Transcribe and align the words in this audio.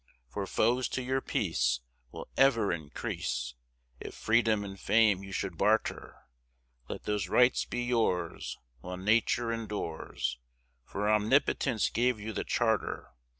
For 0.27 0.47
foes 0.47 0.89
to 0.97 1.03
your 1.03 1.21
peace 1.21 1.81
Will 2.11 2.27
ever 2.35 2.71
increase, 2.71 3.53
If 3.99 4.15
freedom 4.15 4.63
and 4.63 4.79
fame 4.79 5.21
you 5.23 5.31
should 5.31 5.59
barter, 5.59 6.15
Let 6.89 7.03
those 7.03 7.29
rights 7.29 7.65
be 7.65 7.83
yours, 7.83 8.57
While 8.79 8.97
nature 8.97 9.51
endures, 9.51 10.39
For 10.85 11.07
OMNIPOTENCE 11.07 11.91
gave 11.91 12.19
you 12.19 12.33
the 12.33 12.43
charter!" 12.43 13.11